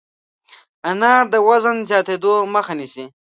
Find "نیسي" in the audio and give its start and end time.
2.79-3.05